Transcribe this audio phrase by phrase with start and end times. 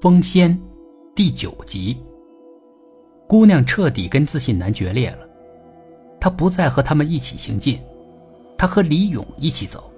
[0.00, 0.58] 风仙，
[1.14, 2.02] 第九集。
[3.28, 5.28] 姑娘彻底跟自信男决裂了，
[6.18, 7.78] 她不再和他们一起行进，
[8.56, 9.92] 她和李勇一起走，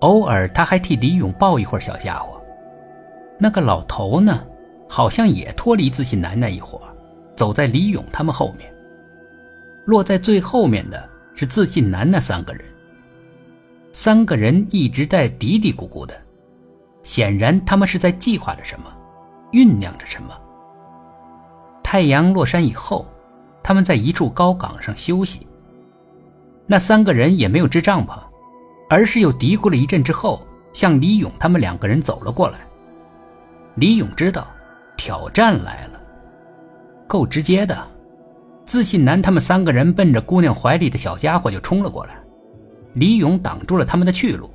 [0.00, 2.38] 偶尔她还替李勇抱一会儿小家伙。
[3.38, 4.46] 那个老头呢，
[4.86, 6.78] 好像也脱离自信男那一伙，
[7.34, 8.70] 走在李勇他们后面。
[9.86, 12.62] 落在最后面的是自信男那三个人，
[13.94, 16.14] 三个人一直在嘀嘀咕咕的，
[17.02, 18.98] 显然他们是在计划着什么。
[19.52, 20.34] 酝酿着什么？
[21.82, 23.06] 太阳落山以后，
[23.62, 25.46] 他们在一处高岗上休息。
[26.66, 28.16] 那三个人也没有支帐篷，
[28.88, 32.58] 而是又嘀咕了一阵之后，向李勇他们两个人走了过来。
[33.74, 34.46] 李勇知道
[34.96, 36.00] 挑战来了，
[37.08, 37.76] 够直接的。
[38.66, 42.14] 自信男他们三个人奔着姑娘怀里的小家伙就冲了过来，
[42.94, 44.48] 李勇挡住了他们的去路。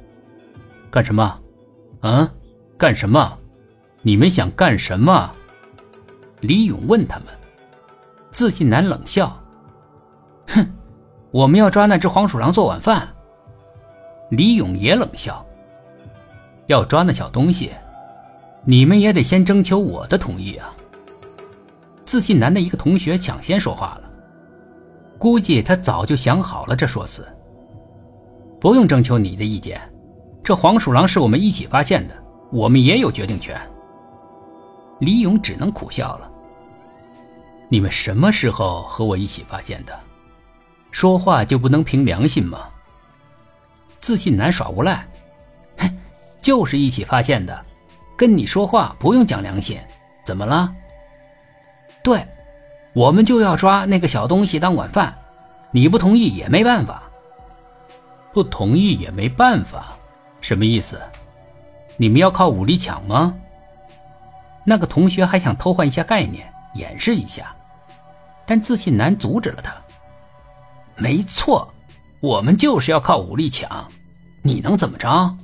[0.90, 1.38] 干什么？
[2.02, 2.30] 嗯？
[2.78, 3.38] 干什么？
[4.06, 5.32] 你们想干什么？
[6.42, 7.28] 李勇问他们。
[8.32, 9.36] 自信男冷笑
[10.46, 10.64] ：“哼，
[11.32, 13.08] 我们要抓那只黄鼠狼做晚饭。”
[14.30, 15.44] 李勇也冷笑
[16.70, 17.72] ：“要抓那小东西，
[18.64, 20.72] 你们也得先征求我的同意啊。”
[22.06, 24.12] 自信男的一个同学抢先说话了，
[25.18, 27.28] 估计他早就想好了这说辞。
[28.62, 29.82] 不用征求你的意见，
[30.44, 32.14] 这黄鼠狼是我们一起发现的，
[32.52, 33.60] 我们也有决定权。
[35.00, 36.32] 李勇只能苦笑了。
[37.68, 40.00] 你们什么时候和我一起发现的？
[40.92, 42.70] 说话就不能凭良心吗？
[44.00, 45.06] 自信男耍无赖，
[45.80, 45.90] 哼，
[46.42, 47.66] 就是一起发现的。
[48.16, 49.78] 跟你说话不用讲良心，
[50.24, 50.74] 怎么了？
[52.02, 52.26] 对，
[52.94, 55.14] 我们就要抓那个小东西当晚饭，
[55.72, 57.04] 你不同意也没办法。
[58.32, 59.98] 不同意也没办法，
[60.40, 61.02] 什么意思？
[61.98, 63.36] 你们要靠武力抢吗？
[64.66, 67.56] 那个同学还想偷换一下概念，演示一下，
[68.46, 69.74] 但自信男阻止了他。
[70.98, 71.72] 没错，
[72.20, 73.88] 我们就是要靠武力抢，
[74.42, 75.38] 你能怎么着？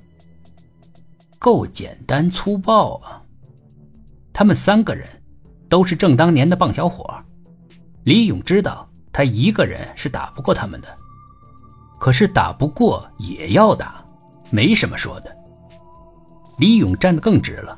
[1.37, 3.21] 够简单粗暴啊！
[4.31, 5.07] 他们三个人
[5.67, 7.05] 都是正当年的棒小伙，
[8.03, 10.87] 李勇知道他一个人是打不过他们的，
[11.99, 14.05] 可是打不过也要打，
[14.49, 15.35] 没什么说的。
[16.57, 17.77] 李勇站得更直了。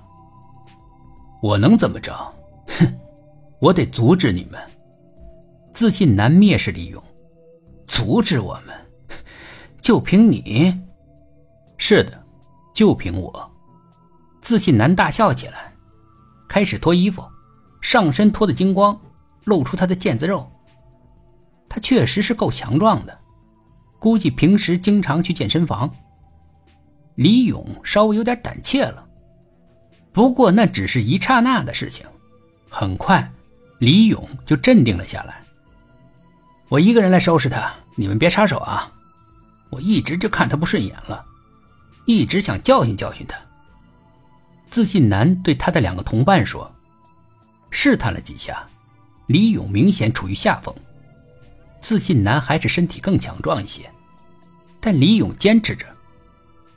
[1.43, 2.13] 我能怎么着？
[2.67, 2.87] 哼，
[3.59, 4.57] 我得阻止你们。
[5.73, 7.03] 自信男蔑视李勇，
[7.85, 8.73] 阻止我们，
[9.81, 10.73] 就凭你？
[11.77, 12.23] 是的，
[12.73, 13.51] 就凭我。
[14.41, 15.73] 自信男大笑起来，
[16.47, 17.21] 开始脱衣服，
[17.81, 18.97] 上身脱得精光，
[19.43, 20.49] 露出他的腱子肉。
[21.67, 23.19] 他确实是够强壮的，
[23.99, 25.93] 估计平时经常去健身房。
[27.15, 29.02] 李勇稍微有点胆怯了。
[30.13, 32.05] 不过那只是一刹那的事情，
[32.69, 33.29] 很快，
[33.79, 35.43] 李勇就镇定了下来。
[36.69, 38.91] 我一个人来收拾他，你们别插手啊！
[39.71, 41.25] 我一直就看他不顺眼了，
[42.05, 43.35] 一直想教训教训他。
[44.69, 46.71] 自信男对他的两个同伴说，
[47.71, 48.63] 试探了几下，
[49.25, 50.73] 李勇明显处于下风，
[51.81, 53.89] 自信男还是身体更强壮一些，
[54.79, 55.87] 但李勇坚持着。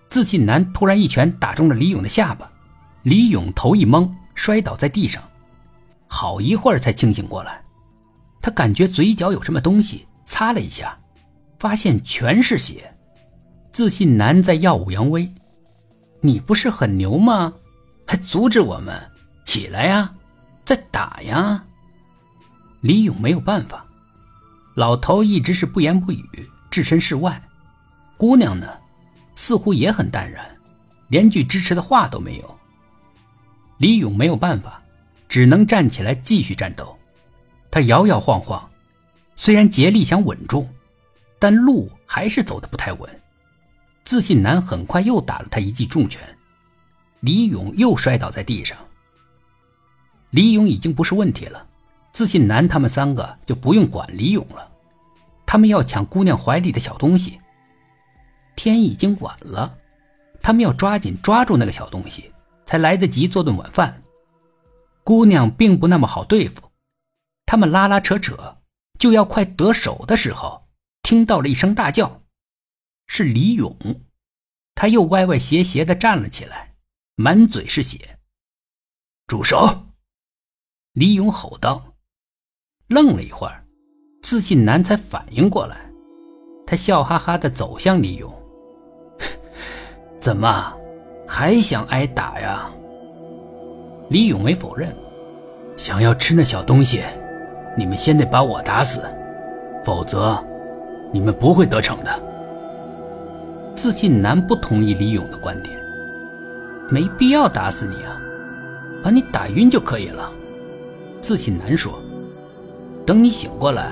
[0.08, 2.50] 自信男突然一拳打中了李勇的下巴。
[3.06, 5.22] 李勇头一懵，摔倒在地上，
[6.08, 7.62] 好一会儿才清醒过来。
[8.42, 10.98] 他感觉嘴角有什么东西擦了一下，
[11.56, 12.92] 发现全是血。
[13.70, 15.32] 自信男在耀武扬威
[16.20, 17.54] ：“你不是很牛吗？
[18.08, 19.00] 还阻止我们？
[19.44, 20.12] 起来呀，
[20.64, 21.64] 再打呀！”
[22.82, 23.86] 李勇没有办法，
[24.74, 26.28] 老头一直是不言不语，
[26.72, 27.40] 置身事外。
[28.16, 28.66] 姑娘呢，
[29.36, 30.44] 似乎也很淡然，
[31.06, 32.56] 连句支持的话都没有。
[33.78, 34.82] 李勇没有办法，
[35.28, 36.96] 只能站起来继续战斗。
[37.70, 38.68] 他摇摇晃晃，
[39.34, 40.66] 虽然竭力想稳住，
[41.38, 43.20] 但路还是走得不太稳。
[44.04, 46.22] 自信男很快又打了他一记重拳，
[47.20, 48.78] 李勇又摔倒在地上。
[50.30, 51.66] 李勇已经不是问题了，
[52.12, 54.70] 自信男他们三个就不用管李勇了，
[55.44, 57.38] 他们要抢姑娘怀里的小东西。
[58.54, 59.76] 天已经晚了，
[60.40, 62.30] 他们要抓紧抓住那个小东西。
[62.66, 64.02] 才来得及做顿晚饭。
[65.02, 66.72] 姑娘并不那么好对付，
[67.46, 68.58] 他们拉拉扯扯，
[68.98, 70.68] 就要快得手的时候，
[71.02, 72.22] 听到了一声大叫，
[73.06, 73.74] 是李勇，
[74.74, 76.74] 他又歪歪斜斜的站了起来，
[77.14, 78.18] 满嘴是血。
[79.26, 79.86] 住手！
[80.92, 81.94] 李勇吼道。
[82.88, 83.64] 愣了一会儿，
[84.22, 85.90] 自信男才反应过来，
[86.66, 88.32] 他笑哈哈的走向李勇，
[90.20, 90.76] 怎么？
[91.26, 92.70] 还想挨打呀？
[94.08, 94.94] 李勇没否认
[95.76, 97.02] ：“想要吃那小东西，
[97.76, 99.02] 你们先得把我打死，
[99.84, 100.42] 否则
[101.12, 102.22] 你们不会得逞的。”
[103.74, 105.76] 自信男不同意李勇的观点
[106.88, 108.16] ：“没必要打死你啊，
[109.02, 110.30] 把你打晕就可以了。”
[111.20, 111.98] 自信男说
[113.04, 113.90] ：“等你醒过来，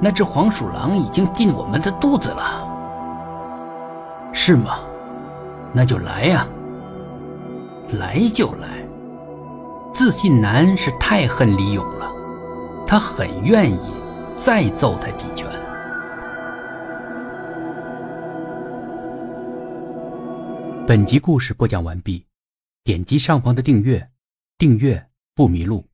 [0.00, 2.66] 那只黄鼠狼已经进我们的肚子了。”
[4.32, 4.78] 是吗？
[5.74, 6.46] 那就来呀！
[7.90, 8.86] 来就来。
[9.94, 12.10] 自信男是太恨李勇了，
[12.86, 13.78] 他很愿意
[14.42, 15.46] 再揍他几拳。
[20.86, 22.24] 本集故事播讲完毕，
[22.82, 24.10] 点击上方的订阅，
[24.58, 25.91] 订阅不迷路。